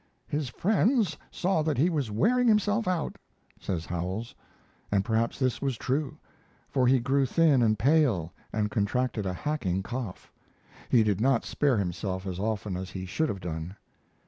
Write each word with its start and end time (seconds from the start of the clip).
"His 0.27 0.49
friends 0.49 1.15
saw 1.29 1.61
that 1.61 1.77
he 1.77 1.87
was 1.91 2.09
wearing 2.09 2.47
himself 2.47 2.87
out," 2.87 3.17
says 3.59 3.85
Howells, 3.85 4.33
and 4.91 5.05
perhaps 5.05 5.37
this 5.37 5.61
was 5.61 5.77
true, 5.77 6.17
for 6.71 6.87
he 6.87 6.97
grew 6.99 7.27
thin 7.27 7.61
and 7.61 7.77
pale 7.77 8.33
and 8.51 8.71
contracted 8.71 9.27
a 9.27 9.33
hacking 9.33 9.83
cough. 9.83 10.31
He 10.89 11.03
did 11.03 11.21
not 11.21 11.45
spare 11.45 11.77
himself 11.77 12.25
as 12.25 12.39
often 12.39 12.75
as 12.75 12.89
he 12.89 13.05
should 13.05 13.29
have 13.29 13.41
done. 13.41 13.75